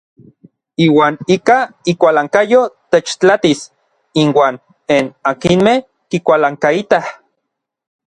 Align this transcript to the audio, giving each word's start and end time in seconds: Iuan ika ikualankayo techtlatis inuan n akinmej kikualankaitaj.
Iuan 0.83 1.17
ika 1.35 1.57
ikualankayo 1.91 2.61
techtlatis 2.95 3.59
inuan 4.23 4.55
n 4.95 5.05
akinmej 5.33 5.79
kikualankaitaj. 6.09 7.05